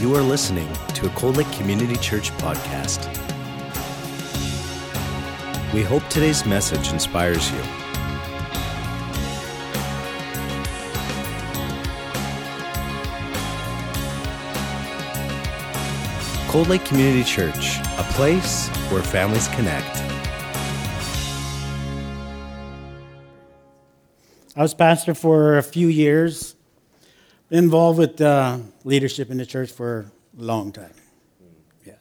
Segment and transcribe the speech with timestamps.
[0.00, 3.04] You are listening to a Cold Lake Community Church podcast.
[5.74, 7.60] We hope today's message inspires you.
[16.48, 19.98] Cold Lake Community Church, a place where families connect.
[24.56, 26.56] I was pastor for a few years,
[27.50, 30.94] involved with uh, leadership in the church for a long time.
[31.84, 31.94] Yeah,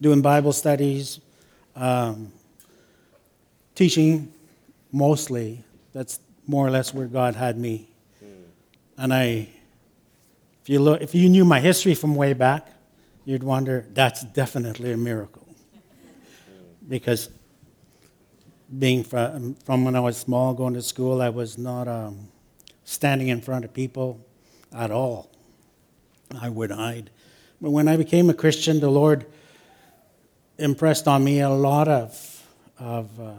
[0.00, 1.20] doing Bible studies,
[1.74, 2.32] um,
[3.74, 4.32] teaching,
[4.92, 5.64] mostly.
[5.92, 7.88] That's more or less where God had me.
[8.98, 9.48] And I,
[10.62, 12.66] if you look, if you knew my history from way back,
[13.24, 15.46] you'd wonder that's definitely a miracle,
[16.88, 17.28] because
[18.78, 22.28] being from, from when I was small, going to school, I was not um,
[22.84, 24.25] standing in front of people
[24.76, 25.30] at all.
[26.40, 27.10] I would hide.
[27.60, 29.26] But when I became a Christian, the Lord
[30.58, 32.42] impressed on me a lot of,
[32.78, 33.32] of uh,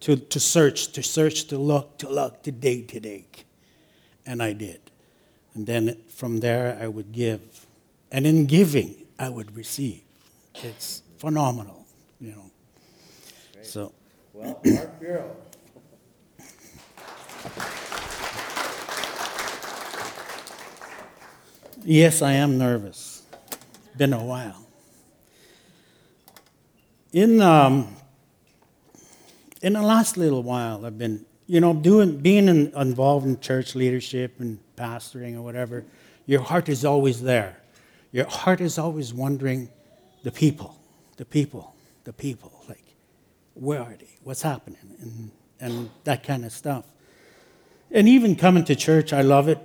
[0.00, 3.44] to, to search, to search, to look, to look, to dig, to dig.
[4.24, 4.80] And I did.
[5.54, 7.66] And then from there, I would give.
[8.10, 10.02] And in giving, I would receive.
[10.54, 11.86] It's phenomenal,
[12.20, 12.50] you know.
[13.62, 13.92] So.
[14.32, 15.36] Well, Mark Bureau.
[21.84, 23.22] Yes, I am nervous.
[23.96, 24.66] Been a while.
[27.12, 27.96] In um,
[29.62, 33.74] in the last little while, I've been, you know, doing being in, involved in church
[33.74, 35.84] leadership and pastoring or whatever.
[36.26, 37.60] Your heart is always there.
[38.12, 39.68] Your heart is always wondering,
[40.22, 40.78] the people,
[41.16, 42.52] the people, the people.
[42.68, 42.84] Like,
[43.54, 44.18] where are they?
[44.22, 44.96] What's happening?
[45.00, 46.84] And and that kind of stuff.
[47.90, 49.58] And even coming to church, I love it.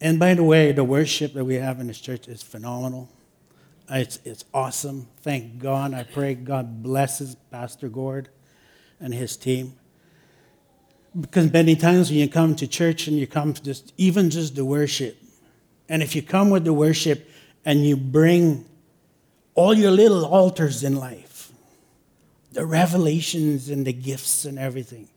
[0.00, 3.08] And by the way, the worship that we have in this church is phenomenal.
[3.90, 5.08] It's, it's awesome.
[5.22, 5.92] Thank God.
[5.92, 8.28] I pray God blesses Pastor Gord
[9.00, 9.74] and his team.
[11.18, 14.54] Because many times when you come to church and you come to just, even just
[14.54, 15.16] the worship,
[15.88, 17.28] and if you come with the worship
[17.64, 18.66] and you bring
[19.54, 21.50] all your little altars in life,
[22.52, 25.08] the revelations and the gifts and everything,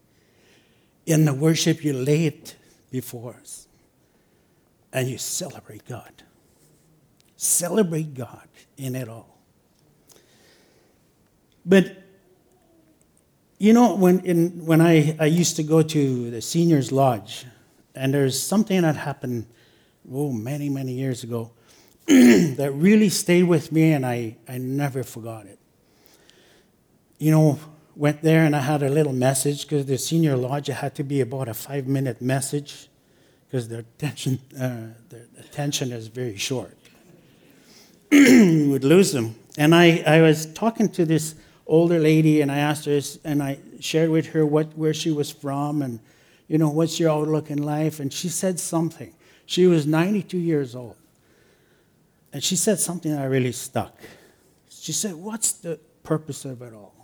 [1.05, 2.55] in the worship you lay it
[2.89, 3.67] before us
[4.93, 6.23] and you celebrate God.
[7.35, 8.47] Celebrate God
[8.77, 9.39] in it all.
[11.65, 11.97] But
[13.57, 17.45] you know, when, in, when I, I used to go to the seniors' lodge,
[17.93, 19.45] and there's something that happened,
[20.11, 21.51] oh, many, many years ago,
[22.07, 25.59] that really stayed with me, and I, I never forgot it.
[27.19, 27.59] You know,
[27.95, 31.21] went there and I had a little message because the senior lodge had to be
[31.21, 32.89] about a five minute message
[33.51, 36.77] because the attention, uh, the attention is very short.
[38.11, 39.35] you would lose them.
[39.57, 41.35] And I, I was talking to this
[41.67, 45.31] older lady, and I asked her, and I shared with her what, where she was
[45.31, 45.99] from, and,
[46.47, 47.99] you know, what's your outlook in life?
[47.99, 49.13] And she said something.
[49.45, 50.95] She was 92 years old.
[52.31, 53.93] And she said something that really stuck.
[54.69, 56.95] She said, What's the purpose of it all?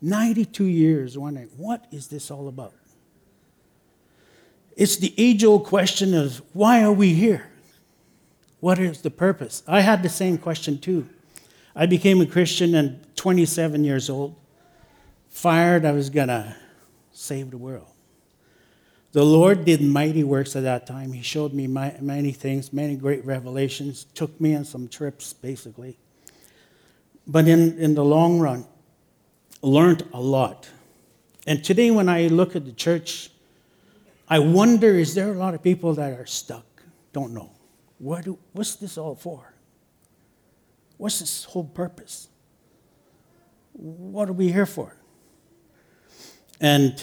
[0.00, 2.74] 92 years wondering, what is this all about?
[4.76, 7.50] It's the age old question of why are we here?
[8.60, 9.62] What is the purpose?
[9.68, 11.08] I had the same question too.
[11.76, 14.36] I became a Christian at 27 years old,
[15.28, 16.56] fired, I was going to
[17.12, 17.88] save the world.
[19.12, 21.12] The Lord did mighty works at that time.
[21.12, 25.98] He showed me many things, many great revelations, took me on some trips, basically.
[27.26, 28.66] But in, in the long run,
[29.62, 30.68] learned a lot.
[31.46, 33.30] And today, when I look at the church,
[34.28, 37.50] I wonder is there a lot of people that are stuck, don't know?
[37.98, 39.54] What do, what's this all for?
[40.96, 42.28] What's this whole purpose?
[43.72, 44.96] What are we here for?
[46.60, 47.02] And,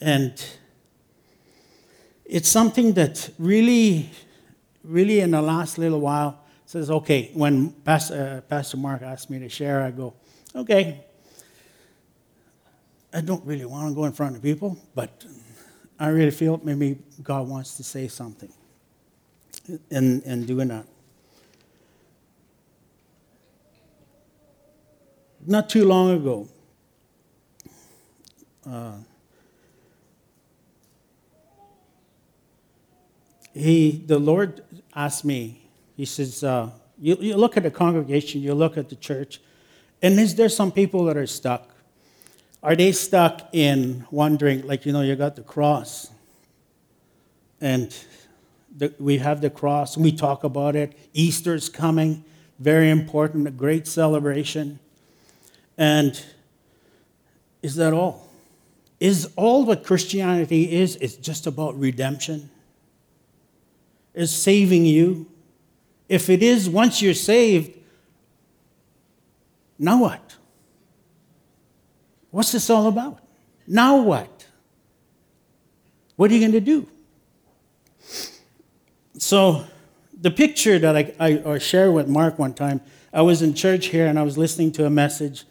[0.00, 0.42] and
[2.24, 4.10] it's something that really,
[4.84, 9.38] really in the last little while says, okay, when Pastor, uh, Pastor Mark asked me
[9.40, 10.14] to share, I go,
[10.54, 11.04] okay,
[13.12, 15.24] I don't really want to go in front of people, but
[15.98, 18.52] I really feel maybe God wants to say something
[19.90, 20.86] in, in doing that.
[25.44, 26.48] Not too long ago,
[28.68, 28.92] uh,
[33.54, 34.62] he, the Lord
[34.94, 35.62] asked me,
[35.96, 39.40] He says, uh, you, you look at the congregation, you look at the church,
[40.02, 41.70] and is there some people that are stuck?
[42.62, 46.10] Are they stuck in wondering, like, you know, you got the cross,
[47.60, 47.96] and
[48.76, 50.96] the, we have the cross, we talk about it.
[51.12, 52.24] Easter's coming,
[52.58, 54.78] very important, a great celebration.
[55.76, 56.20] And
[57.62, 58.28] is that all?
[59.00, 62.50] Is all what Christianity is, is just about redemption?
[64.14, 65.26] Is saving you?
[66.08, 67.72] If it is, once you're saved,
[69.78, 70.34] now what?
[72.30, 73.20] What's this all about?
[73.66, 74.46] Now what?
[76.16, 76.86] What are you going to do?
[79.18, 79.64] So,
[80.20, 82.80] the picture that I, I, I shared with Mark one time,
[83.12, 85.44] I was in church here and I was listening to a message,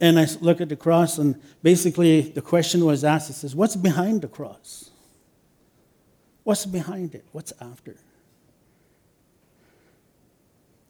[0.00, 3.76] and I look at the cross, and basically the question was asked: It says, "What's
[3.76, 4.90] behind the cross?
[6.44, 7.24] What's behind it?
[7.32, 7.96] What's after?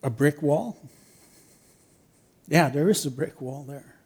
[0.03, 0.77] A brick wall?
[2.47, 3.98] Yeah, there is a brick wall there.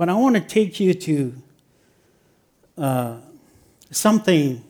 [0.00, 1.34] But I want to take you to
[2.78, 3.16] uh,
[3.90, 4.64] something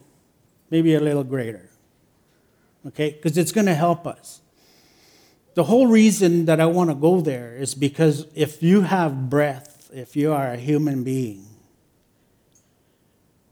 [0.71, 1.71] maybe a little greater,
[2.88, 3.12] okay?
[3.12, 4.41] Because it's going to help us.
[5.55, 9.88] The whole reason that I want to go there is because if you have breath,
[9.94, 11.47] if you are a human being,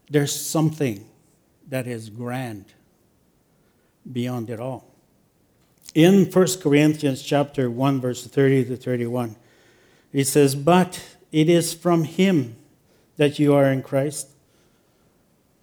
[0.09, 1.05] there's something
[1.69, 2.65] that is grand
[4.11, 4.93] beyond it all.
[5.95, 9.37] In 1 Corinthians chapter 1 verse 30 to 31,
[10.11, 10.99] it says, "But
[11.31, 12.55] it is from him
[13.17, 14.29] that you are in Christ,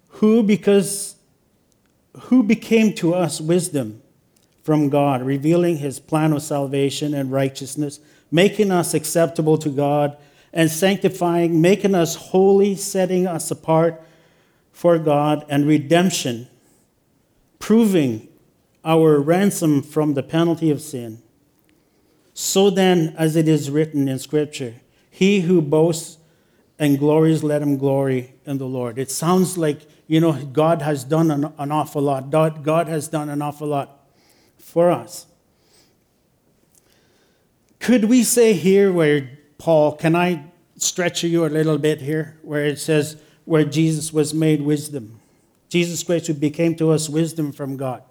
[0.07, 1.15] who because
[2.21, 4.01] who became to us wisdom
[4.63, 7.99] from God, revealing his plan of salvation and righteousness,
[8.31, 10.17] making us acceptable to God
[10.51, 14.01] and sanctifying, making us holy, setting us apart
[14.71, 16.47] for God and redemption,
[17.59, 18.27] proving
[18.83, 21.21] our ransom from the penalty of sin.
[22.33, 24.75] So then, as it is written in Scripture,
[25.17, 26.19] he who boasts
[26.77, 28.99] and glories, let him glory in the Lord.
[28.99, 32.29] It sounds like, you know, God has done an, an awful lot.
[32.29, 34.07] God, God has done an awful lot
[34.59, 35.25] for us.
[37.79, 40.43] Could we say here where Paul, can I
[40.75, 45.19] stretch you a little bit here, where it says, where Jesus was made wisdom?
[45.67, 48.03] Jesus Christ, who became to us wisdom from God.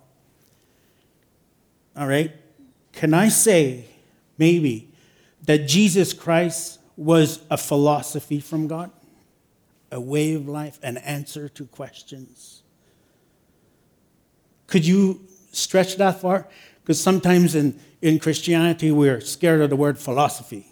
[1.97, 2.33] All right?
[2.91, 3.85] Can I say,
[4.39, 4.91] maybe,
[5.45, 8.91] that Jesus Christ was a philosophy from God,
[9.93, 12.63] a way of life, an answer to questions?
[14.67, 15.21] Could you
[15.53, 16.49] stretch that far?
[16.83, 20.67] Because sometimes in, in Christianity, we're scared of the word philosophy.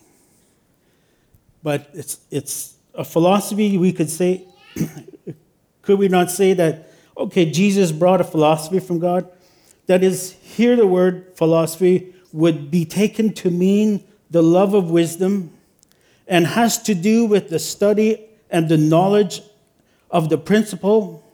[1.62, 4.44] But it's, it's a philosophy, we could say,
[5.82, 9.28] could we not say that, okay, Jesus brought a philosophy from God?
[9.86, 15.52] That is, here the word philosophy would be taken to mean the love of wisdom
[16.26, 19.42] and has to do with the study and the knowledge
[20.10, 21.24] of the principle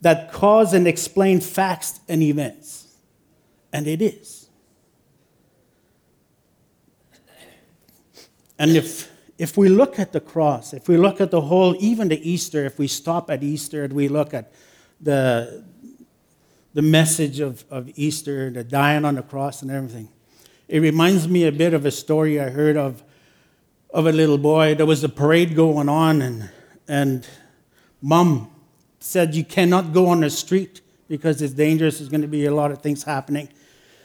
[0.00, 2.88] that cause and explain facts and events.
[3.72, 4.48] And it is.
[8.58, 12.08] And if, if we look at the cross, if we look at the whole, even
[12.08, 14.52] the Easter, if we stop at Easter and we look at
[15.00, 15.64] the,
[16.74, 20.08] the message of, of Easter, the dying on the cross and everything,
[20.68, 23.02] it reminds me a bit of a story I heard of,
[23.92, 24.74] of a little boy.
[24.74, 26.50] There was a parade going on, and,
[26.88, 27.26] and
[28.00, 28.50] mom
[28.98, 31.98] said, You cannot go on the street because it's dangerous.
[31.98, 33.48] There's going to be a lot of things happening.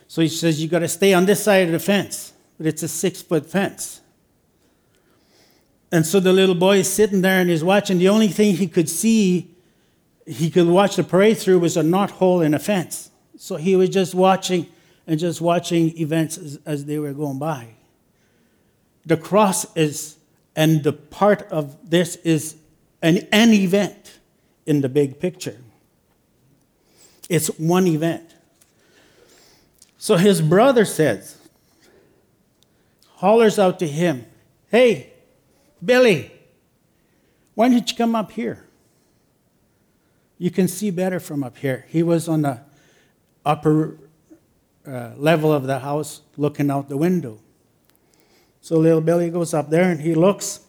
[0.06, 2.82] So he says, You got to stay on this side of the fence, but it's
[2.82, 4.00] a six foot fence.
[5.90, 7.98] And so the little boy is sitting there and he's watching.
[7.98, 9.56] The only thing he could see,
[10.26, 13.10] he could watch the parade through, was a knot hole in a fence.
[13.38, 14.66] So he was just watching
[15.06, 17.77] and just watching events as, as they were going by.
[19.06, 20.16] The cross is,
[20.54, 22.56] and the part of this is
[23.02, 24.18] an, an event
[24.66, 25.56] in the big picture.
[27.28, 28.34] It's one event.
[29.98, 31.36] So his brother says,
[33.16, 34.26] hollers out to him,
[34.70, 35.12] Hey,
[35.84, 36.30] Billy,
[37.54, 38.64] why don't you come up here?
[40.38, 41.86] You can see better from up here.
[41.88, 42.60] He was on the
[43.44, 43.98] upper
[44.86, 47.40] uh, level of the house looking out the window.
[48.60, 50.60] So little Billy goes up there and he looks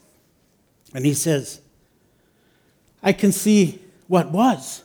[0.94, 1.62] and he says,
[3.02, 4.84] I can see what was.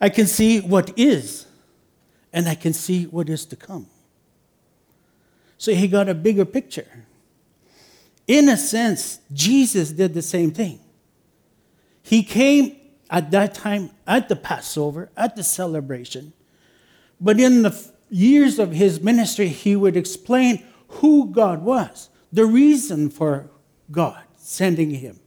[0.00, 1.46] I can see what is.
[2.32, 3.86] And I can see what is to come.
[5.58, 7.06] So he got a bigger picture.
[8.26, 10.80] In a sense, Jesus did the same thing.
[12.02, 12.76] He came
[13.10, 16.32] at that time at the Passover, at the celebration,
[17.20, 23.10] but in the years of his ministry, he would explain who God was, the reason
[23.10, 23.50] for
[23.90, 25.20] God sending him.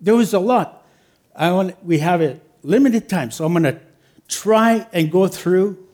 [0.00, 0.86] There was a lot.
[1.34, 3.80] I want, we have a limited time, so I'm going to
[4.28, 5.86] try and go through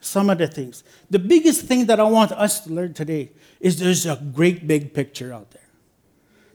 [0.00, 0.84] some of the things.
[1.10, 4.94] The biggest thing that I want us to learn today is there's a great big
[4.94, 5.68] picture out there.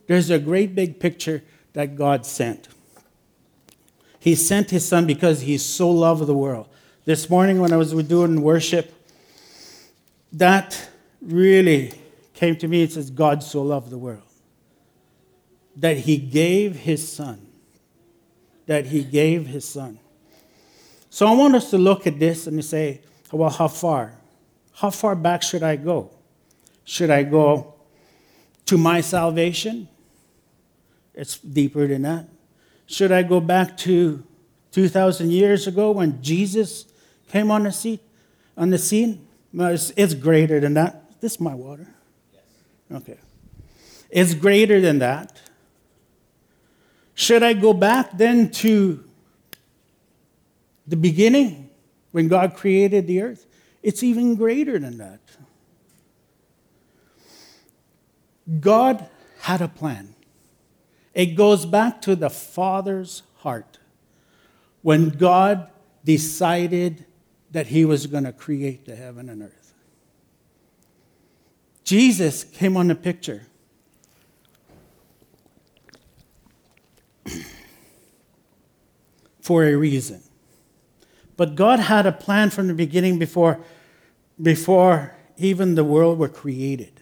[0.08, 1.44] There's a great big picture
[1.74, 2.68] that God sent.
[4.20, 6.70] He sent his son because he so loved the world.
[7.06, 8.94] This morning when I was doing worship,
[10.32, 10.90] that
[11.22, 11.94] really
[12.34, 12.84] came to me.
[12.84, 14.24] It says, God so loved the world
[15.76, 17.48] that he gave his son.
[18.66, 20.00] That he gave his son.
[21.10, 23.02] So I want us to look at this and say,
[23.32, 24.14] well, how far?
[24.74, 26.12] How far back should I go?
[26.84, 27.76] Should I go
[28.66, 29.88] to my salvation?
[31.14, 32.28] It's deeper than that.
[32.86, 34.24] Should I go back to
[34.72, 36.86] 2,000 years ago when Jesus
[37.30, 38.00] came on the scene?
[38.58, 39.28] On the scene?
[39.54, 41.04] No, it's, it's greater than that.
[41.22, 41.88] This is my water.
[42.34, 42.44] Yes.
[42.92, 43.18] Okay.
[44.10, 45.40] It's greater than that.
[47.14, 49.04] Should I go back then to
[50.88, 51.70] the beginning
[52.12, 53.46] when God created the earth?
[53.84, 55.20] It's even greater than that.
[58.60, 59.08] God
[59.42, 60.16] had a plan.
[61.14, 63.78] It goes back to the Father's heart
[64.82, 65.70] when God
[66.04, 67.06] decided
[67.52, 69.61] that He was going to create the heaven and earth.
[71.92, 73.42] Jesus came on the picture.
[79.42, 80.24] for a reason.
[81.36, 83.60] But God had a plan from the beginning before,
[84.42, 87.02] before even the world were created.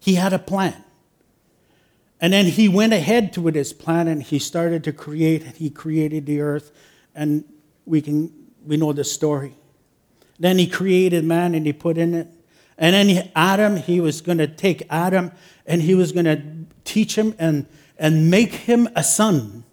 [0.00, 0.84] He had a plan.
[2.20, 5.56] And then he went ahead to with his plan and he started to create.
[5.56, 6.72] He created the earth,
[7.14, 7.46] and
[7.86, 8.30] we can
[8.66, 9.54] we know the story.
[10.38, 12.28] Then he created man and he put in it.
[12.80, 15.32] And then Adam, he was going to take Adam
[15.66, 16.42] and he was going to
[16.82, 17.66] teach him and,
[17.98, 19.64] and make him a son.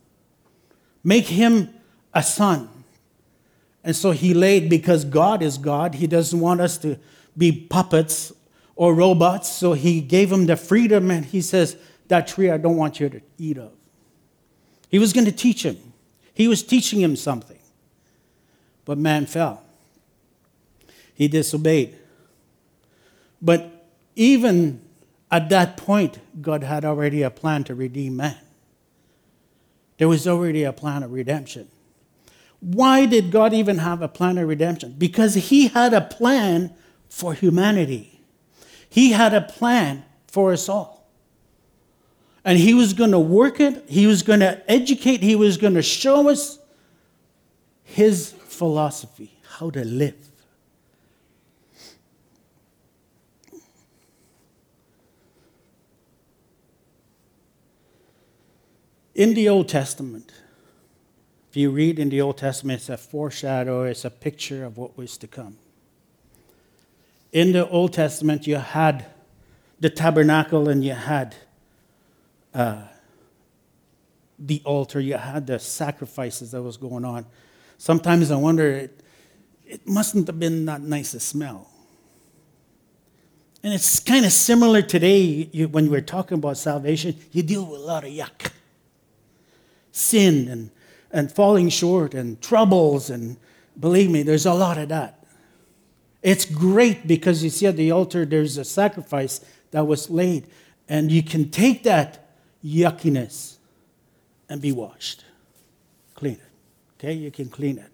[1.05, 1.73] Make him
[2.13, 2.69] a son.
[3.81, 6.99] And so he laid, because God is God, he doesn't want us to
[7.37, 8.33] be puppets
[8.75, 9.47] or robots.
[9.47, 11.77] So he gave him the freedom and he says,
[12.09, 13.71] That tree I don't want you to eat of.
[14.89, 15.77] He was going to teach him,
[16.33, 17.59] he was teaching him something.
[18.83, 19.63] But man fell,
[21.13, 21.95] he disobeyed.
[23.41, 24.81] But even
[25.29, 28.37] at that point, God had already a plan to redeem man.
[29.97, 31.67] There was already a plan of redemption.
[32.59, 34.95] Why did God even have a plan of redemption?
[34.97, 36.73] Because He had a plan
[37.09, 38.21] for humanity.
[38.89, 41.07] He had a plan for us all.
[42.43, 45.75] And He was going to work it, He was going to educate, He was going
[45.75, 46.59] to show us
[47.83, 50.15] His philosophy, how to live.
[59.17, 60.31] In the Old Testament,
[61.49, 64.97] if you read in the Old Testament, it's a foreshadow, it's a picture of what
[64.97, 65.57] was to come
[67.31, 69.05] in the Old Testament, you had
[69.79, 71.35] the tabernacle and you had
[72.53, 72.81] uh,
[74.39, 77.25] the altar, you had the sacrifices that was going on.
[77.77, 79.01] Sometimes I wonder, it,
[79.65, 81.69] it mustn't have been that nice a smell.
[83.61, 87.81] And it's kind of similar today you, when we're talking about salvation, you deal with
[87.81, 88.51] a lot of yuck.
[89.97, 90.69] Sin and,
[91.11, 93.37] and falling short and troubles, and
[93.79, 95.25] believe me, there's a lot of that.
[96.21, 100.47] It's great because you see at the altar there's a sacrifice that was laid,
[100.87, 102.29] and you can take that
[102.63, 103.55] yuckiness
[104.49, 105.25] and be washed.
[106.13, 106.41] Clean it.
[106.99, 107.13] Okay?
[107.13, 107.91] You can clean it.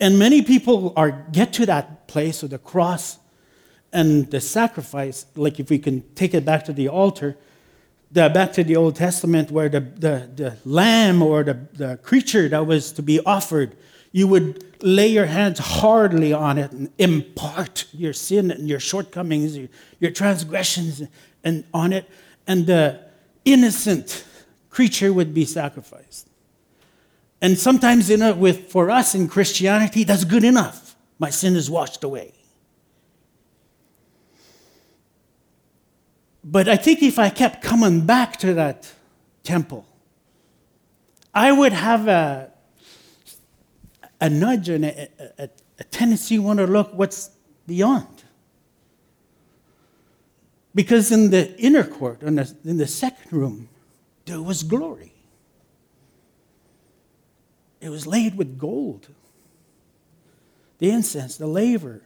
[0.00, 3.18] And many people are get to that place of the cross
[3.92, 7.36] and the sacrifice, like if we can take it back to the altar,
[8.10, 12.48] the, back to the Old Testament where the, the, the lamb or the, the creature
[12.48, 13.76] that was to be offered
[14.12, 19.56] you would lay your hands hardly on it and impart your sin and your shortcomings,
[19.56, 19.68] your,
[20.00, 21.02] your transgressions
[21.44, 22.08] and on it,
[22.46, 23.00] and the
[23.44, 24.24] innocent
[24.70, 26.28] creature would be sacrificed.
[27.40, 30.96] And sometimes, you know, with, for us in Christianity, that's good enough.
[31.18, 32.32] My sin is washed away.
[36.50, 38.90] But I think if I kept coming back to that
[39.42, 39.84] temple,
[41.34, 42.50] I would have a
[44.20, 47.30] a nudge and a, a, a tendency to want to look what's
[47.66, 48.24] beyond.
[50.74, 53.68] Because in the inner court, in the, in the second room,
[54.24, 55.12] there was glory.
[57.80, 59.08] It was laid with gold,
[60.78, 62.02] the incense, the laver.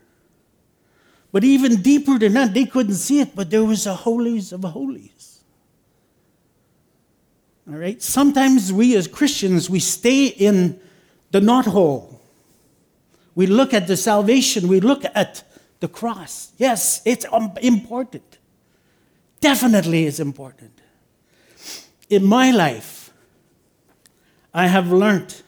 [1.32, 4.62] But even deeper than that, they couldn't see it, but there was a holies of
[4.64, 5.40] holies.
[7.66, 8.00] All right?
[8.02, 10.78] Sometimes we as Christians, we stay in
[11.30, 12.18] the knothole.
[13.34, 15.42] we look at the salvation, we look at
[15.80, 16.52] the cross.
[16.58, 18.38] Yes, it's um, important.
[19.40, 20.78] Definitely is important.
[22.10, 23.10] In my life,
[24.52, 25.40] I have learned,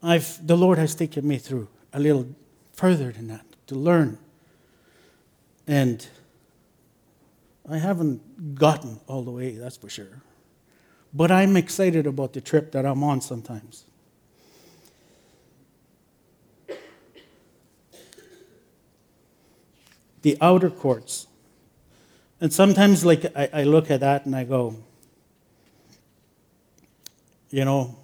[0.00, 2.28] I've, the Lord has taken me through a little
[2.72, 4.18] further than that to learn.
[5.66, 6.06] And
[7.68, 10.22] I haven't gotten all the way, that's for sure.
[11.12, 13.84] But I'm excited about the trip that I'm on sometimes.
[20.22, 21.26] The outer courts.
[22.40, 24.76] And sometimes, like, I, I look at that and I go,
[27.50, 27.96] you know,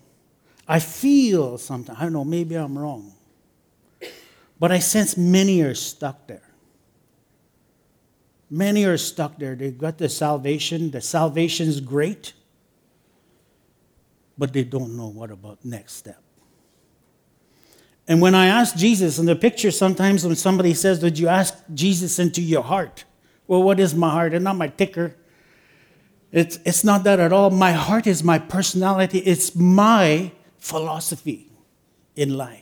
[0.66, 1.94] I feel something.
[1.94, 3.12] I don't know, maybe I'm wrong.
[4.62, 6.48] But I sense many are stuck there.
[8.48, 9.56] Many are stuck there.
[9.56, 10.92] They've got the salvation.
[10.92, 12.32] The salvation is great,
[14.38, 16.22] but they don't know what about next step.
[18.06, 21.56] And when I ask Jesus, in the picture, sometimes when somebody says, Did you ask
[21.74, 23.02] Jesus into your heart?
[23.48, 24.32] Well, what is my heart?
[24.32, 25.16] And not my ticker.
[26.30, 27.50] It's, it's not that at all.
[27.50, 31.50] My heart is my personality, it's my philosophy
[32.14, 32.61] in life.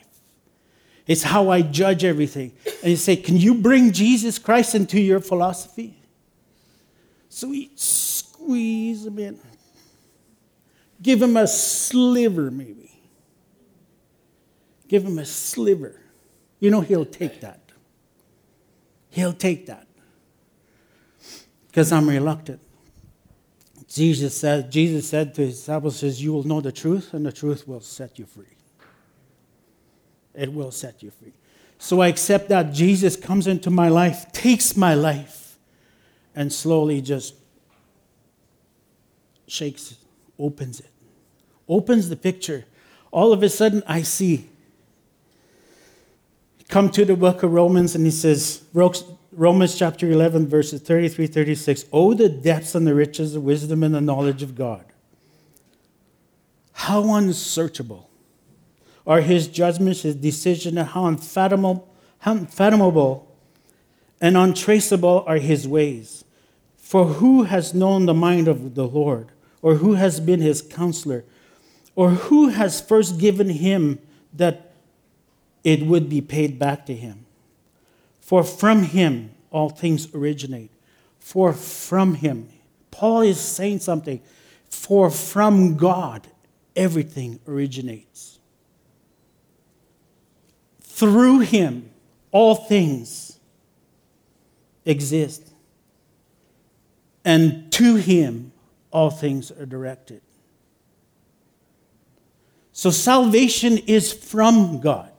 [1.11, 2.53] It's how I judge everything.
[2.85, 5.97] And you say, Can you bring Jesus Christ into your philosophy?
[7.29, 9.41] Sweet, squeeze him in.
[11.03, 12.93] Give him a sliver, maybe.
[14.87, 16.01] Give him a sliver.
[16.61, 17.59] You know, he'll take that.
[19.09, 19.89] He'll take that.
[21.67, 22.61] Because I'm reluctant.
[23.89, 27.33] Jesus said, Jesus said to his disciples, says, You will know the truth, and the
[27.33, 28.60] truth will set you free
[30.35, 31.33] it will set you free.
[31.79, 35.57] So I accept that Jesus comes into my life, takes my life,
[36.35, 37.35] and slowly just
[39.47, 39.99] shakes it,
[40.39, 40.91] opens it,
[41.69, 42.67] opens the picture.
[43.11, 44.49] All of a sudden, I see.
[46.69, 48.63] Come to the book of Romans, and he says,
[49.33, 51.87] Romans chapter 11, verses 33 36.
[51.93, 54.85] Oh, the depths and the riches, the wisdom and the knowledge of God.
[56.73, 58.10] How unsearchable
[59.07, 63.27] are his judgments, his decision, and how unfathomable, how unfathomable
[64.21, 66.25] and untraceable are his ways.
[66.77, 69.29] For who has known the mind of the Lord,
[69.63, 71.25] or who has been his counselor,
[71.95, 73.99] or who has first given him
[74.33, 74.75] that
[75.63, 77.27] it would be paid back to him?
[78.21, 80.71] For from him all things originate.
[81.19, 82.49] For from him,
[82.91, 84.21] Paul is saying something.
[84.69, 86.27] For from God
[86.75, 88.40] everything originates.
[91.01, 91.89] Through him,
[92.31, 93.39] all things
[94.85, 95.51] exist.
[97.25, 98.53] And to him,
[98.91, 100.21] all things are directed.
[102.73, 105.11] So salvation is from God.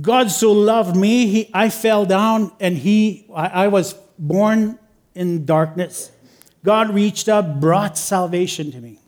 [0.00, 4.78] God so loved me, he, I fell down and he, I, I was born
[5.16, 6.12] in darkness.
[6.62, 9.00] God reached up, brought salvation to me.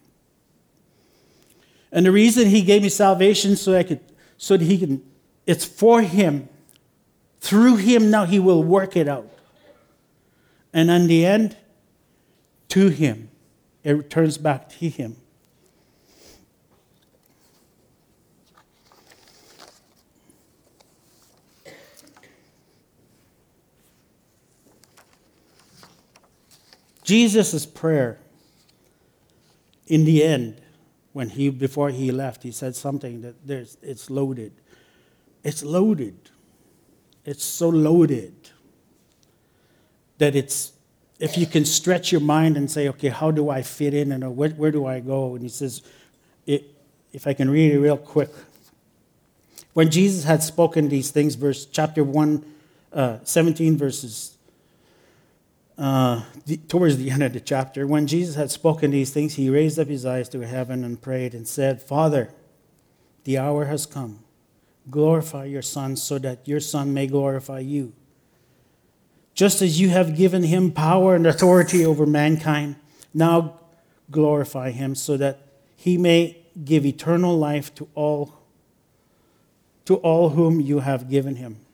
[1.93, 4.01] And the reason he gave me salvation so I could
[4.39, 5.03] so that he can,
[5.47, 6.49] it's for him.
[7.41, 9.31] Through him, now he will work it out.
[10.73, 11.57] And in the end,
[12.69, 13.31] to him,
[13.85, 15.17] it returns back to him.
[27.05, 28.19] Jesus' prayer
[29.87, 30.61] in the end
[31.17, 34.53] when he before he left, he said something that there's it's loaded.
[35.43, 36.29] It's loaded.
[37.25, 38.35] It's so loaded
[40.19, 40.75] that it's
[41.19, 44.37] if you can stretch your mind and say, okay, how do I fit in and
[44.37, 45.33] where, where do I go?
[45.33, 45.81] And he says,
[46.47, 48.29] if I can read it real quick.
[49.73, 52.45] When Jesus had spoken these things, verse chapter 1,
[52.93, 54.36] uh, 17 verses
[55.79, 56.23] uh,
[56.69, 59.89] towards the end of the chapter, when Jesus had spoken these things, he raised up
[59.89, 62.31] his eyes to heaven and prayed and said, Father,
[63.25, 64.21] the hour has come.
[64.91, 67.93] Glorify your Son so that your Son may glorify you.
[69.35, 72.77] Just as you have given him power and authority over mankind,
[73.13, 73.61] now
[74.11, 75.41] glorify him so that
[75.75, 78.33] he may give eternal life to all
[79.85, 81.66] to all whom you have given him.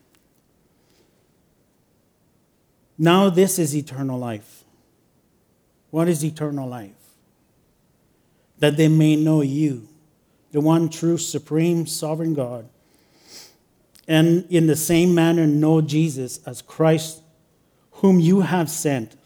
[3.02, 4.62] Now, this is eternal life.
[5.90, 6.94] What is eternal life?
[8.60, 9.88] That they may know you,
[10.52, 12.68] the one true, supreme, sovereign God,
[14.06, 17.22] and in the same manner know Jesus as Christ,
[17.90, 19.16] whom you have sent.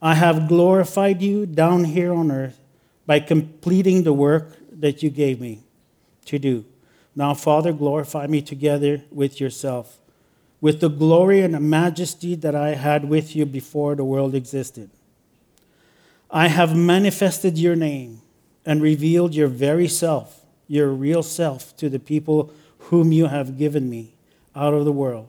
[0.00, 2.60] I have glorified you down here on earth
[3.06, 5.64] by completing the work that you gave me
[6.26, 6.64] to do.
[7.16, 9.98] Now, Father, glorify me together with yourself,
[10.60, 14.90] with the glory and the majesty that I had with you before the world existed.
[16.30, 18.20] I have manifested your name
[18.66, 23.88] and revealed your very self, your real self, to the people whom you have given
[23.88, 24.14] me
[24.54, 25.28] out of the world.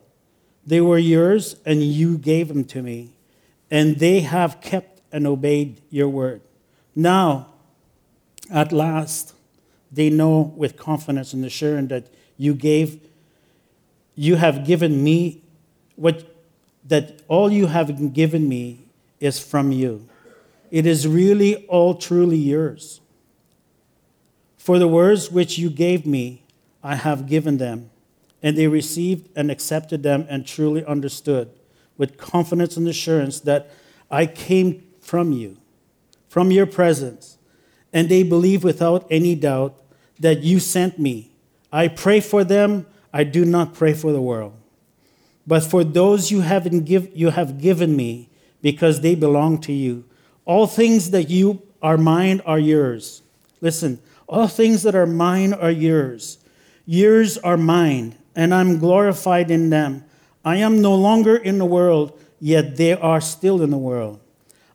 [0.66, 3.12] They were yours, and you gave them to me,
[3.70, 6.42] and they have kept and obeyed your word.
[6.94, 7.48] Now,
[8.52, 9.34] at last,
[9.90, 13.00] they know with confidence and assurance that you gave,
[14.20, 15.40] you have given me
[15.96, 16.36] what
[16.86, 18.80] that all you have given me
[19.18, 20.06] is from you.
[20.70, 23.00] It is really all truly yours.
[24.58, 26.42] For the words which you gave me,
[26.82, 27.88] I have given them,
[28.42, 31.48] and they received and accepted them and truly understood
[31.96, 33.70] with confidence and assurance that
[34.10, 35.56] I came from you,
[36.28, 37.38] from your presence,
[37.90, 39.80] and they believe without any doubt
[40.18, 41.32] that you sent me.
[41.72, 44.54] I pray for them, I do not pray for the world,
[45.46, 48.28] but for those you, haven't give, you have given me,
[48.62, 50.04] because they belong to you.
[50.44, 53.22] All things that you are mine are yours.
[53.60, 56.38] Listen, all things that are mine are yours.
[56.86, 60.04] Yours are mine, and I'm glorified in them.
[60.44, 64.20] I am no longer in the world, yet they are still in the world.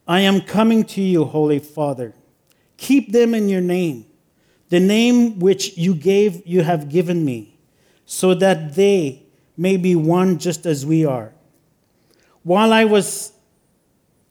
[0.07, 2.13] I am coming to you, Holy Father.
[2.77, 4.05] Keep them in your name,
[4.69, 7.54] the name which you gave you have given me,
[8.05, 9.23] so that they
[9.57, 11.33] may be one just as we are.
[12.43, 13.33] While I was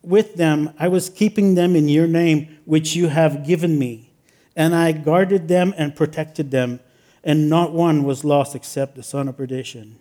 [0.03, 4.13] with them, I was keeping them in your name, which you have given me,
[4.55, 6.81] and I guarded them and protected them,
[7.25, 9.99] and not one was lost except the son of perdition,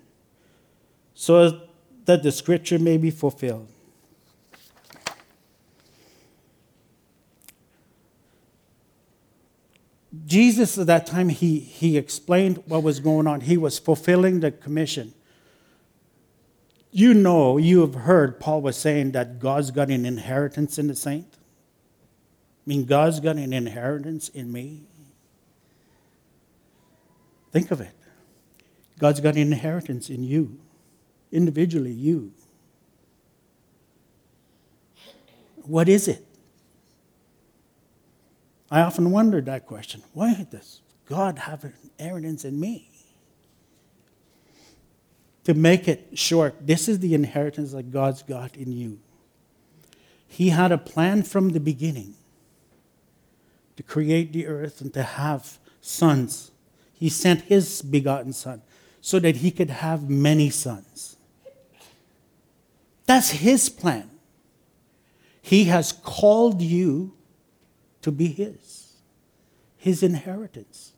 [1.13, 1.61] so
[2.05, 3.69] that the scripture may be fulfilled.
[10.25, 13.41] Jesus, at that time, he, he explained what was going on.
[13.41, 15.13] He was fulfilling the commission.
[16.91, 20.95] You know, you have heard Paul was saying that God's got an inheritance in the
[20.95, 21.27] saint.
[21.33, 24.83] I mean, God's got an inheritance in me.
[27.51, 27.91] Think of it.
[28.99, 30.59] God's got an inheritance in you,
[31.31, 32.31] individually, you.
[35.63, 36.25] What is it?
[38.73, 40.01] I often wondered that question.
[40.13, 42.93] Why does God have an inheritance in me?
[45.43, 48.99] to make it short, this is the inheritance that God's got in you.
[50.27, 52.15] He had a plan from the beginning
[53.75, 56.51] to create the earth and to have sons.
[56.93, 58.61] He sent his begotten son
[59.01, 61.17] so that he could have many sons.
[63.05, 64.09] That's his plan.
[65.41, 67.13] He has called you
[68.03, 68.93] to be his,
[69.77, 70.93] his inheritance.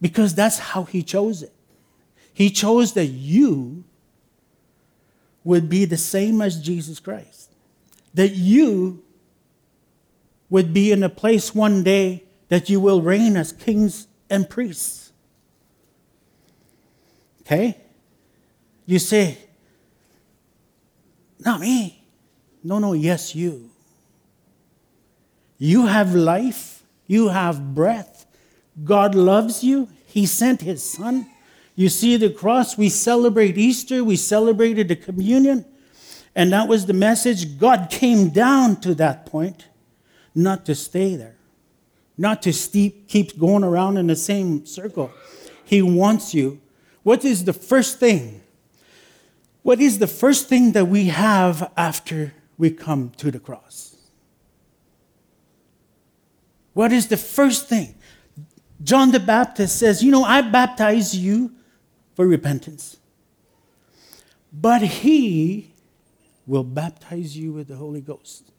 [0.00, 1.52] Because that's how he chose it.
[2.32, 3.84] He chose that you
[5.44, 7.52] would be the same as Jesus Christ.
[8.14, 9.02] That you
[10.50, 15.12] would be in a place one day that you will reign as kings and priests.
[17.42, 17.78] Okay?
[18.86, 19.38] You say,
[21.38, 22.02] not me.
[22.62, 23.70] No, no, yes, you.
[25.64, 28.26] You have life, you have breath.
[28.84, 29.88] God loves you.
[30.06, 31.26] He sent His Son.
[31.74, 35.64] You see the cross, we celebrate Easter, we celebrated the communion,
[36.34, 37.58] and that was the message.
[37.58, 39.68] God came down to that point,
[40.34, 41.36] not to stay there,
[42.18, 45.10] not to steep, keep going around in the same circle.
[45.64, 46.60] He wants you.
[47.04, 48.42] What is the first thing?
[49.62, 53.93] What is the first thing that we have after we come to the cross?
[56.74, 57.94] What is the first thing?
[58.82, 61.52] John the Baptist says, You know, I baptize you
[62.14, 62.98] for repentance.
[64.52, 65.72] But he
[66.46, 68.50] will baptize you with the Holy Ghost.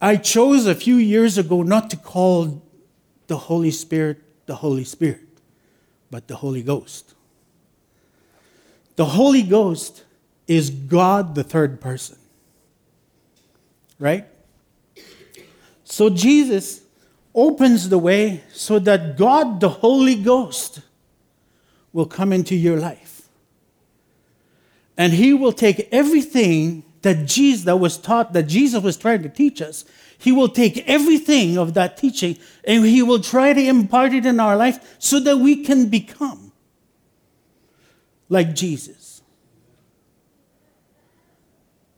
[0.00, 2.62] I chose a few years ago not to call
[3.26, 5.40] the Holy Spirit the Holy Spirit,
[6.10, 7.14] but the Holy Ghost.
[8.96, 10.04] The Holy Ghost
[10.46, 12.18] is God, the third person.
[13.98, 14.26] Right?
[15.84, 16.80] So Jesus
[17.34, 20.80] opens the way so that God, the Holy Ghost,
[21.92, 23.28] will come into your life.
[24.96, 29.28] And he will take everything that Jesus that was taught that Jesus was trying to
[29.28, 29.84] teach us.
[30.16, 34.40] He will take everything of that teaching and he will try to impart it in
[34.40, 36.52] our life so that we can become
[38.28, 39.22] like Jesus.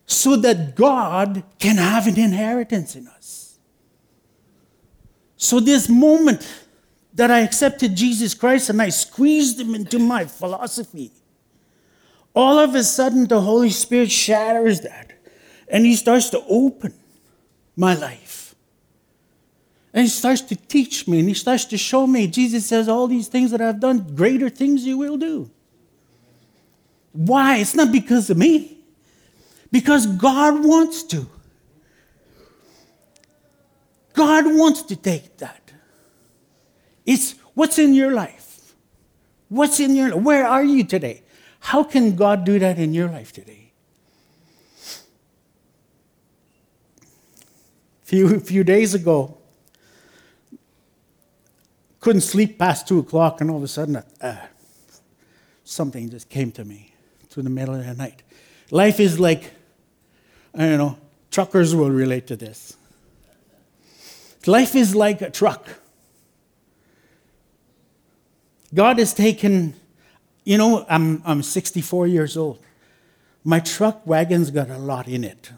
[0.06, 3.45] So that God can have an inheritance in us.
[5.36, 6.46] So, this moment
[7.14, 11.12] that I accepted Jesus Christ and I squeezed him into my philosophy,
[12.34, 15.12] all of a sudden the Holy Spirit shatters that
[15.68, 16.94] and he starts to open
[17.76, 18.54] my life.
[19.92, 22.26] And he starts to teach me and he starts to show me.
[22.26, 25.50] Jesus says, All these things that I've done, greater things you will do.
[27.12, 27.56] Why?
[27.58, 28.78] It's not because of me,
[29.72, 31.26] because God wants to.
[34.16, 35.72] God wants to take that.
[37.04, 38.74] It's what's in your life.
[39.48, 40.22] What's in your life?
[40.22, 41.22] where are you today?
[41.60, 43.72] How can God do that in your life today?
[48.02, 49.36] A few, few days ago,
[52.00, 54.36] couldn't sleep past two o'clock, and all of a sudden, uh,
[55.64, 56.94] something just came to me
[57.28, 58.22] through the middle of the night.
[58.70, 59.52] Life is like,
[60.54, 60.98] I don't know,
[61.30, 62.76] truckers will relate to this.
[64.46, 65.68] Life is like a truck.
[68.74, 69.74] God has taken,
[70.44, 72.58] you know, I'm, I'm 64 years old.
[73.44, 75.52] My truck wagon's got a lot in it.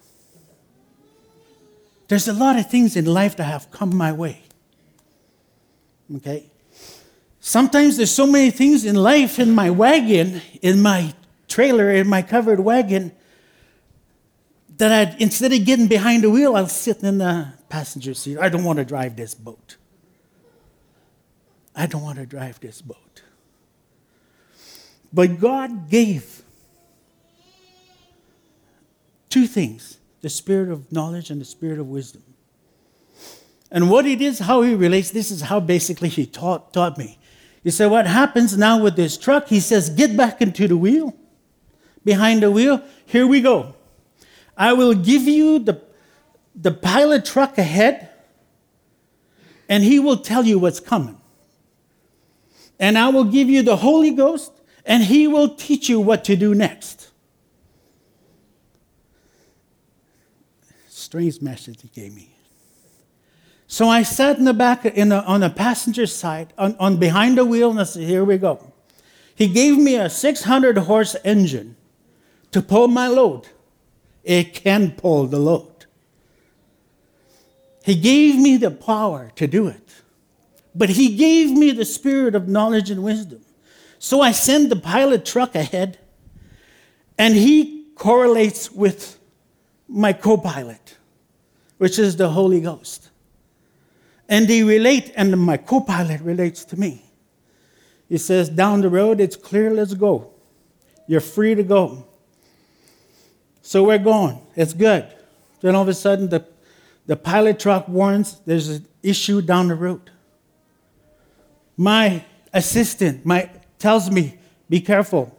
[2.09, 4.43] There's a lot of things in life that have come my way.
[6.17, 6.51] Okay?
[7.41, 11.15] Sometimes there's so many things in life in my wagon, in my
[11.49, 13.13] trailer, in my covered wagon,
[14.79, 18.39] that I'd, instead of getting behind the wheel, I'll sit in the passenger seat.
[18.39, 19.77] I don't want to drive this boat.
[21.75, 23.23] I don't want to drive this boat.
[25.13, 26.43] But God gave
[29.29, 32.23] two things the spirit of knowledge and the spirit of wisdom.
[33.71, 37.19] And what it is, how he relates, this is how basically he taught, taught me.
[37.63, 39.49] He said, What happens now with this truck?
[39.49, 41.15] He says, Get back into the wheel,
[42.05, 42.83] behind the wheel.
[43.07, 43.75] Here we go.
[44.59, 45.81] I will give you the
[46.61, 48.11] the pilot truck ahead,
[49.69, 51.21] and he will tell you what's coming.
[52.81, 54.53] And I will give you the Holy Ghost,
[54.85, 57.11] and he will teach you what to do next.
[60.89, 62.31] Strange message he gave me.
[63.69, 67.39] So I sat in the back, in the, on the passenger side, on, on behind
[67.39, 68.73] the wheel, and I said, "Here we go."
[69.35, 71.77] He gave me a 600 horse engine
[72.51, 73.47] to pull my load.
[74.25, 75.87] It can pull the load.
[77.85, 80.03] He gave me the power to do it.
[80.75, 83.41] But He gave me the spirit of knowledge and wisdom.
[83.99, 85.99] So I send the pilot truck ahead,
[87.19, 89.19] and he correlates with
[89.89, 90.97] my co pilot,
[91.79, 93.11] which is the Holy Ghost.
[94.29, 97.03] And they relate, and my co pilot relates to me.
[98.09, 100.31] He says, Down the road, it's clear, let's go.
[101.07, 102.07] You're free to go.
[103.69, 104.41] So we're going.
[104.57, 105.07] It's good.
[105.61, 106.43] Then all of a sudden, the
[107.05, 110.11] the pilot truck warns there's an issue down the road.
[111.77, 114.39] My assistant my, tells me,
[114.71, 115.39] be careful.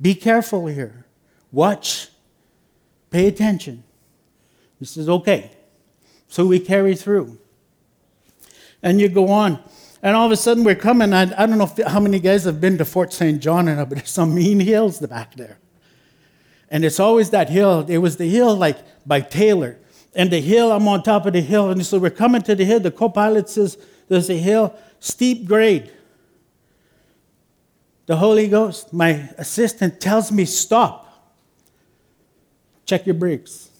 [0.00, 1.06] Be careful here.
[1.52, 2.08] Watch.
[3.12, 3.84] Pay attention.
[4.80, 5.52] He says, okay.
[6.26, 7.38] So we carry through.
[8.82, 9.62] And you go on.
[10.02, 11.12] And all of a sudden we're coming.
[11.12, 13.40] I, I don't know if, how many guys have been to Fort St.
[13.40, 15.58] John, and but there's some mean hills back there.
[16.70, 17.86] And it's always that hill.
[17.88, 19.78] It was the hill like by Taylor
[20.18, 21.70] and the hill, I'm on top of the hill.
[21.70, 22.80] And so we're coming to the hill.
[22.80, 23.78] The co pilot says,
[24.08, 25.92] There's a hill, steep grade.
[28.06, 31.04] The Holy Ghost, my assistant, tells me, Stop.
[32.84, 33.70] Check your brakes.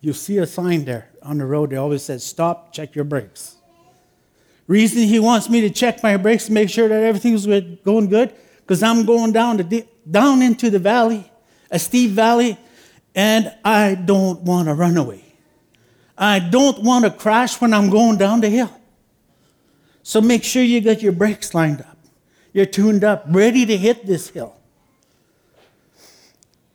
[0.00, 1.72] You see a sign there on the road.
[1.72, 3.56] It always says, Stop, check your brakes.
[4.66, 8.34] Reason he wants me to check my brakes to make sure that everything's going good,
[8.58, 11.30] because I'm going down, the, down into the valley,
[11.72, 12.58] a steep valley,
[13.14, 15.24] and I don't want to run away.
[16.16, 18.70] I don't want to crash when I'm going down the hill.
[20.02, 21.96] So make sure you got your brakes lined up.
[22.52, 24.54] You're tuned up, ready to hit this hill.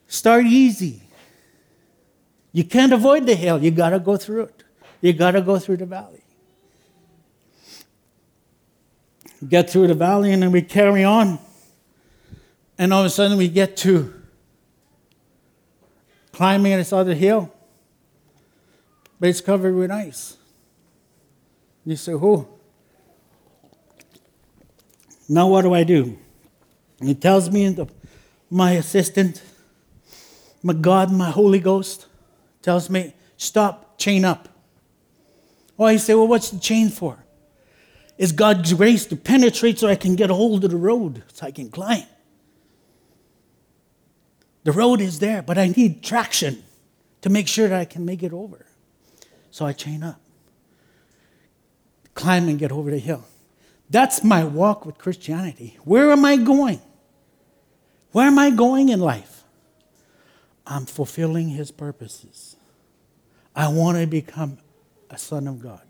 [0.08, 1.02] Start easy.
[2.52, 4.64] You can't avoid the hill, you got to go through it.
[5.02, 6.24] You got to go through the valley.
[9.48, 11.38] Get through the valley and then we carry on.
[12.80, 14.17] And all of a sudden we get to
[16.38, 17.52] climbing on this other hill
[19.20, 20.38] but it's covered with ice.
[21.86, 22.48] You say, "Who?"
[25.28, 26.18] Now what do I do?
[27.00, 27.88] And he tells me, the,
[28.50, 29.42] my assistant,
[30.64, 32.06] my God, my Holy Ghost,
[32.62, 34.48] tells me, stop, chain up.
[35.78, 37.18] Oh, you say, well, what's the chain for?
[38.18, 41.46] It's God's grace to penetrate so I can get a hold of the road, so
[41.46, 42.06] I can climb.
[44.68, 46.62] The road is there, but I need traction
[47.22, 48.66] to make sure that I can make it over.
[49.50, 50.20] So I chain up.
[52.14, 53.24] climb and get over the hill.
[53.90, 55.78] That's my walk with Christianity.
[55.86, 56.82] Where am I going?
[58.12, 59.46] Where am I going in life?
[60.66, 62.58] I'm fulfilling His purposes.
[63.56, 64.58] I want to become
[65.10, 65.84] a son of God.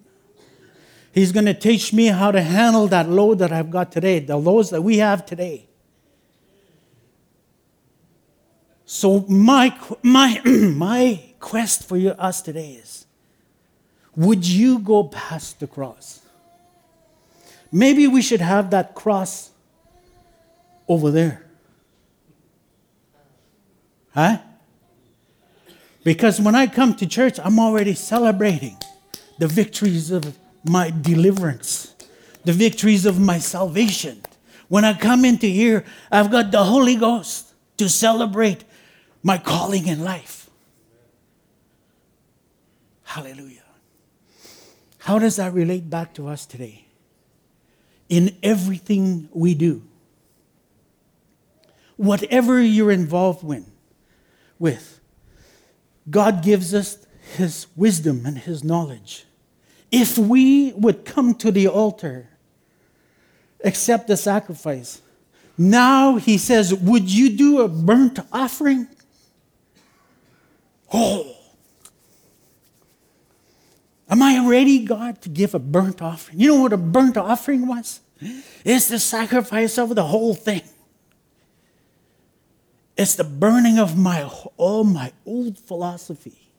[1.11, 4.37] He's going to teach me how to handle that load that I've got today, the
[4.37, 5.66] loads that we have today.
[8.89, 13.05] So my my my quest for you, us today is
[14.15, 16.21] would you go past the cross?
[17.69, 19.51] Maybe we should have that cross
[20.87, 21.45] over there.
[24.13, 24.37] Huh?
[26.05, 28.77] Because when I come to church, I'm already celebrating
[29.37, 31.93] the victories of my deliverance,
[32.45, 34.21] the victories of my salvation.
[34.69, 38.63] When I come into here, I've got the Holy Ghost to celebrate
[39.23, 40.49] my calling in life.
[43.03, 43.63] Hallelujah.
[44.99, 46.85] How does that relate back to us today?
[48.09, 49.83] In everything we do,
[51.95, 53.43] whatever you're involved
[54.59, 54.99] with,
[56.09, 59.25] God gives us His wisdom and His knowledge.
[59.91, 62.29] If we would come to the altar,
[63.63, 65.01] accept the sacrifice,
[65.57, 68.87] now He says, Would you do a burnt offering?
[70.93, 71.35] Oh,
[74.09, 76.39] am I ready, God, to give a burnt offering?
[76.39, 77.99] You know what a burnt offering was?
[78.63, 80.63] It's the sacrifice of the whole thing.
[82.97, 86.49] It's the burning of my all my old philosophy.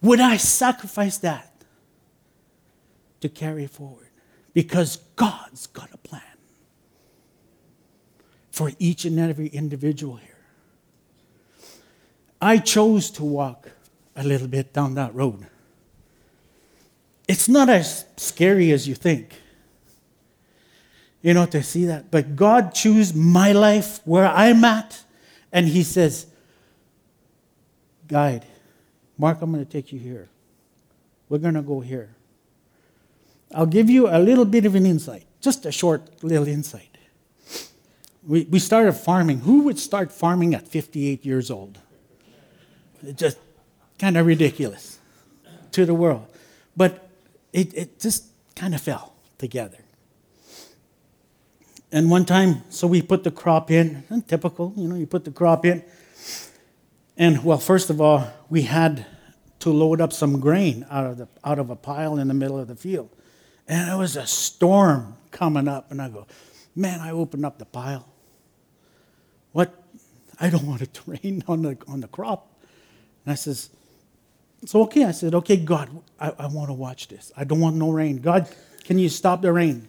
[0.00, 1.64] Would I sacrifice that
[3.20, 4.08] to carry forward?
[4.52, 6.22] Because God's got a plan
[8.50, 10.31] for each and every individual here.
[12.42, 13.70] I chose to walk
[14.16, 15.46] a little bit down that road.
[17.28, 19.40] It's not as scary as you think.
[21.22, 22.10] You know, to see that.
[22.10, 25.04] But God chose my life where I'm at,
[25.52, 26.26] and He says,
[28.08, 28.44] Guide,
[29.16, 30.28] Mark, I'm going to take you here.
[31.28, 32.16] We're going to go here.
[33.54, 36.98] I'll give you a little bit of an insight, just a short little insight.
[38.26, 39.40] We, we started farming.
[39.40, 41.78] Who would start farming at 58 years old?
[43.14, 43.38] Just
[43.98, 44.98] kind of ridiculous
[45.72, 46.26] to the world.
[46.76, 47.08] But
[47.52, 49.78] it, it just kind of fell together.
[51.90, 55.30] And one time, so we put the crop in, typical, you know, you put the
[55.30, 55.84] crop in.
[57.18, 59.04] And well, first of all, we had
[59.60, 62.58] to load up some grain out of, the, out of a pile in the middle
[62.58, 63.10] of the field.
[63.68, 65.90] And it was a storm coming up.
[65.90, 66.26] And I go,
[66.74, 68.08] man, I opened up the pile.
[69.52, 69.78] What?
[70.40, 72.51] I don't want it to rain on the, on the crop.
[73.24, 73.70] And I says,
[74.64, 75.04] so okay.
[75.04, 77.32] I said, okay, God, I, I want to watch this.
[77.36, 78.18] I don't want no rain.
[78.18, 78.48] God,
[78.84, 79.88] can you stop the rain?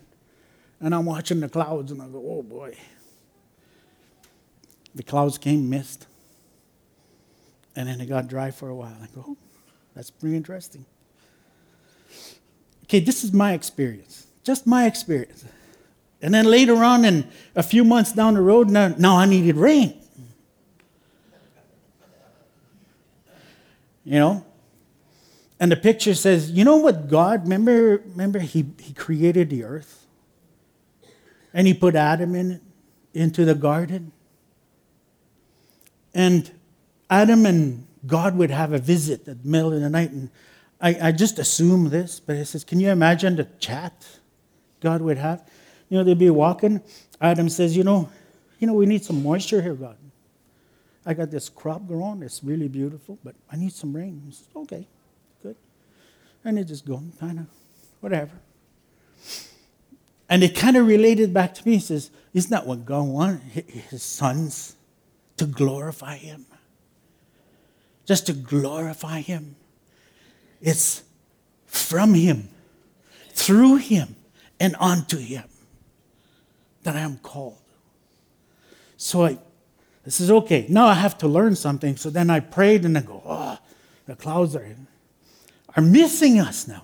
[0.80, 2.76] And I'm watching the clouds and I go, oh boy.
[4.96, 6.08] The clouds came, mist.
[7.76, 8.96] And then it got dry for a while.
[9.02, 9.38] I go, oh,
[9.96, 10.86] that's pretty interesting.
[12.84, 14.28] Okay, this is my experience.
[14.44, 15.46] Just my experience.
[16.22, 19.58] And then later on, in a few months down the road, now, now I needed
[19.58, 20.03] rain.
[24.04, 24.46] You know?
[25.60, 30.06] And the picture says, you know what God, remember, remember he, he created the earth?
[31.54, 32.62] And he put Adam in it,
[33.14, 34.12] into the garden.
[36.14, 36.52] And
[37.10, 40.12] Adam and God would have a visit at the middle of the night.
[40.12, 40.30] And
[40.82, 43.94] I, I just assume this, but it says, can you imagine the chat
[44.82, 45.48] God would have?
[45.90, 46.82] You know, they'd be walking.
[47.22, 48.10] Adam says, you know,
[48.60, 49.98] you know, we need some moisture here, God.
[51.06, 52.24] I got this crop growing.
[52.24, 54.22] It's really beautiful, but I need some rain.
[54.32, 54.88] Says, okay,
[55.42, 55.56] good.
[56.46, 57.46] And they just go, kind of,
[58.00, 58.32] whatever.
[60.30, 61.74] And it kind of related back to me.
[61.74, 63.42] He says, Isn't that what God wanted?
[63.68, 64.76] His sons
[65.38, 66.46] to glorify Him.
[68.06, 69.56] Just to glorify Him.
[70.62, 71.04] It's
[71.68, 72.50] from Him,
[73.30, 74.16] through Him,
[74.60, 75.44] and unto Him
[76.84, 77.62] that I am called.
[78.98, 79.38] So I
[80.04, 80.66] this is okay.
[80.70, 81.96] Now I have to learn something.
[81.96, 83.58] So then I prayed and I go, oh,
[84.06, 84.76] the clouds are,
[85.76, 86.84] are missing us now.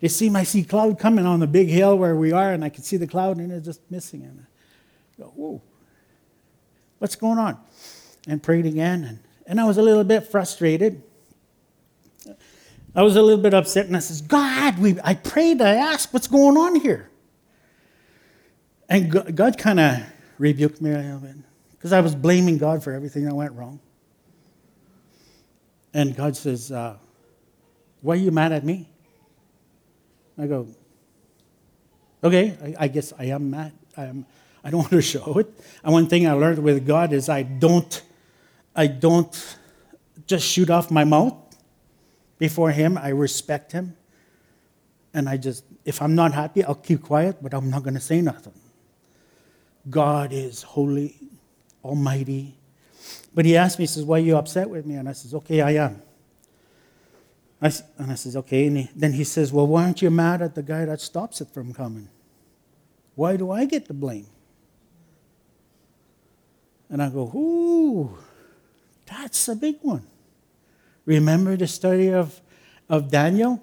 [0.00, 2.68] They seem I see cloud coming on the big hill where we are, and I
[2.68, 4.22] can see the cloud and it's just missing.
[4.24, 4.46] And
[5.18, 5.62] I go, whoa,
[6.98, 7.58] what's going on?
[8.28, 11.02] And prayed again, and, and I was a little bit frustrated.
[12.94, 16.12] I was a little bit upset, and I says, God, we, I prayed, I asked,
[16.12, 17.10] what's going on here?
[18.88, 20.02] And God, God kind of
[20.38, 21.36] rebuked me a little bit
[21.86, 23.78] because I was blaming God for everything that went wrong.
[25.94, 26.96] And God says, uh,
[28.00, 28.88] Why are you mad at me?
[30.36, 30.66] I go,
[32.24, 33.70] okay, I, I guess I am mad.
[33.96, 34.26] I, am,
[34.64, 35.46] I don't want to show it.
[35.84, 38.02] And one thing I learned with God is I don't,
[38.74, 39.56] I don't
[40.26, 41.36] just shoot off my mouth
[42.36, 42.98] before Him.
[42.98, 43.96] I respect Him.
[45.14, 48.00] And I just, if I'm not happy, I'll keep quiet, but I'm not going to
[48.00, 48.54] say nothing.
[49.88, 51.14] God is holy,
[51.86, 52.56] almighty.
[53.34, 54.94] But he asked me, he says, Why are you upset with me?
[54.94, 56.02] And I says, Okay, I am.
[57.60, 58.66] I, and I says, Okay.
[58.66, 61.40] And he, then he says, Well, why aren't you mad at the guy that stops
[61.40, 62.08] it from coming?
[63.14, 64.26] Why do I get the blame?
[66.88, 68.16] And I go, Ooh,
[69.04, 70.06] that's a big one.
[71.04, 72.40] Remember the story of,
[72.88, 73.62] of Daniel?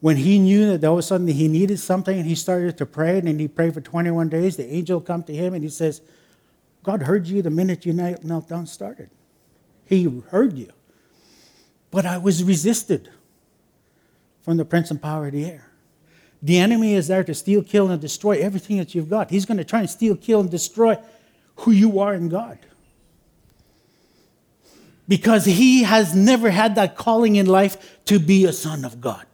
[0.00, 2.86] When he knew that all of a sudden he needed something and he started to
[2.86, 6.00] pray and he prayed for 21 days, the angel come to him and he says,
[6.82, 9.10] God heard you the minute you knelt down started.
[9.84, 10.70] He heard you.
[11.90, 13.10] But I was resisted
[14.42, 15.68] from the prince and power of the air.
[16.42, 19.30] The enemy is there to steal, kill, and destroy everything that you've got.
[19.30, 20.98] He's going to try and steal, kill, and destroy
[21.56, 22.58] who you are in God.
[25.06, 29.26] Because he has never had that calling in life to be a son of God.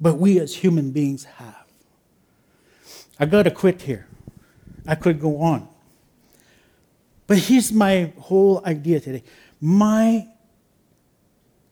[0.00, 1.66] But we as human beings have.
[3.20, 4.07] I've got to quit here.
[4.88, 5.68] I could go on.
[7.28, 9.22] But here's my whole idea today.
[9.60, 10.26] My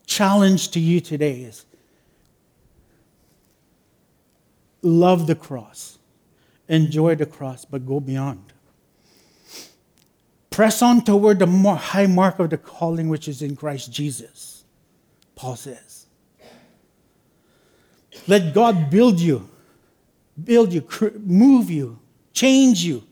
[0.06, 1.64] challenge to you today is
[4.82, 5.98] love the cross,
[6.68, 8.52] enjoy the cross, but go beyond.
[10.50, 14.64] Press on toward the high mark of the calling which is in Christ Jesus,
[15.34, 16.06] Paul says.
[18.28, 19.48] Let God build you,
[20.42, 20.86] build you,
[21.18, 21.98] move you,
[22.32, 23.05] change you.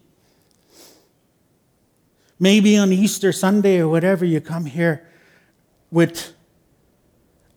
[2.45, 5.09] Maybe on Easter Sunday or whatever, you come here
[5.91, 6.35] with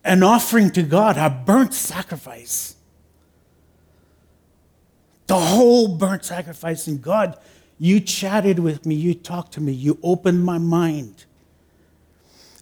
[0.02, 2.74] an offering to God, a burnt sacrifice.
[5.26, 6.86] The whole burnt sacrifice.
[6.86, 7.38] And God,
[7.78, 11.26] you chatted with me, you talked to me, you opened my mind.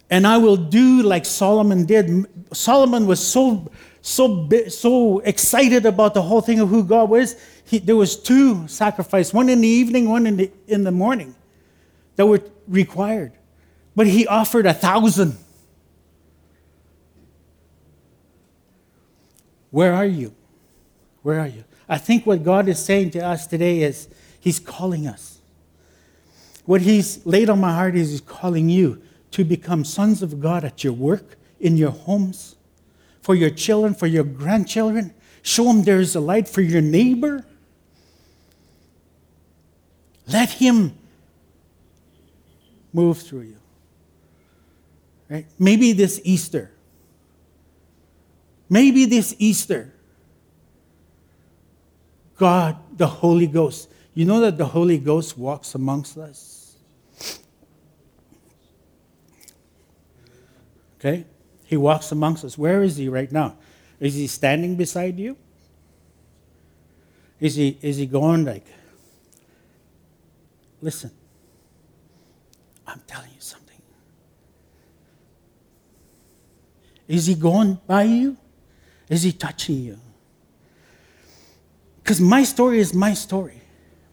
[0.09, 2.25] And I will do like Solomon did.
[2.51, 3.71] Solomon was so,
[4.01, 7.37] so, so excited about the whole thing of who God was.
[7.63, 11.33] He, there was two sacrifices, one in the evening, one in the, in the morning,
[12.17, 13.31] that were required.
[13.95, 15.37] But he offered a thousand.
[19.71, 20.35] Where are you?
[21.23, 21.63] Where are you?
[21.89, 24.09] I think what God is saying to us today is
[24.39, 25.39] He's calling us.
[26.65, 29.01] What He's laid on my heart is He's calling you
[29.31, 32.55] to become sons of God at your work, in your homes,
[33.21, 35.13] for your children, for your grandchildren.
[35.41, 37.45] Show them there is a light for your neighbor.
[40.27, 40.97] Let Him
[42.97, 43.59] move through you.
[45.29, 45.45] Right?
[45.59, 46.71] Maybe this Easter,
[48.69, 49.93] Maybe this Easter,
[52.35, 56.75] God, the Holy Ghost, you know that the Holy Ghost walks amongst us?
[60.99, 61.25] Okay?
[61.65, 62.57] He walks amongst us.
[62.57, 63.57] Where is he right now?
[63.99, 65.37] Is he standing beside you?
[67.39, 68.65] Is he, is he going like,
[70.81, 71.11] listen,
[72.87, 73.81] I'm telling you something.
[77.07, 78.37] Is he going by you?
[79.09, 79.99] Is he touching you?
[82.01, 83.61] Because my story is my story,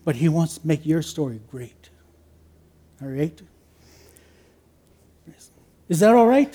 [0.04, 1.90] but he wants to make your story great.
[3.00, 3.40] All right?
[5.88, 6.52] Is that all right?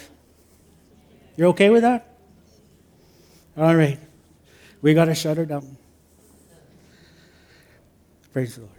[1.38, 2.18] You're okay with that?
[3.58, 4.00] All right.
[4.82, 5.78] We got to shut her down.
[8.34, 8.79] Praise the Lord.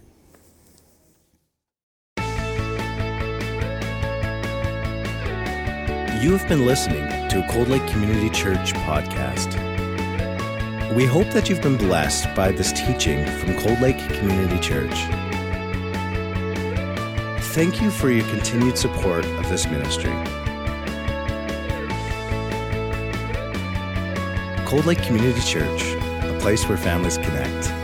[6.21, 9.55] You have been listening to a Cold Lake Community Church podcast.
[10.93, 14.93] We hope that you've been blessed by this teaching from Cold Lake Community Church.
[17.55, 20.13] Thank you for your continued support of this ministry.
[24.65, 25.81] Cold Lake Community Church,
[26.23, 27.80] a place where families connect.